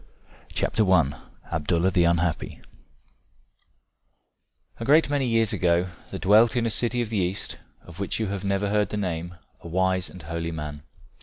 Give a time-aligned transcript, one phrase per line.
[0.59, 2.59] ABDALLAH THE UNHAPPY.
[4.79, 8.19] A great many years ago there dwelt in a city of the East, of which
[8.19, 10.81] you have never heard the name, a wise and holy man.